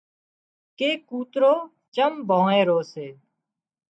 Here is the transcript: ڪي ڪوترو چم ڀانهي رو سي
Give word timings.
ڪي 0.77 0.89
ڪوترو 1.09 1.53
چم 1.95 2.13
ڀانهي 2.29 2.61
رو 2.69 2.79
سي 2.91 3.07